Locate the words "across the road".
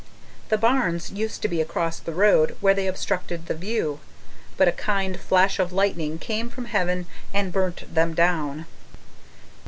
1.61-2.57